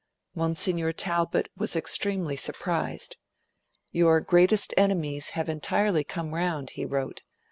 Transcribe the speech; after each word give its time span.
Monsignor 0.33 0.91
Talbot 0.93 1.47
was 1.55 1.75
extremely 1.75 2.35
surprised. 2.35 3.17
'Your 3.91 4.19
greatest 4.19 4.73
enemies 4.75 5.29
have 5.37 5.47
entirely 5.47 6.03
come 6.03 6.33
round,' 6.33 6.71
he 6.71 6.85
wrote. 6.85 7.21